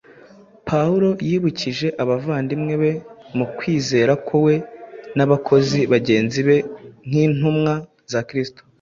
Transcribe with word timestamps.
Pawulo 0.67 1.09
yibukije 1.27 1.87
abavandimwe 2.03 2.73
be 2.81 2.91
mu 3.37 3.45
kwizera 3.57 4.13
ko 4.27 4.35
we 4.45 4.55
n’abakozi 5.15 5.79
bagenzi 5.91 6.39
be 6.47 6.57
nk’intumwa 7.07 7.73
za 8.13 8.21
Kristo, 8.29 8.61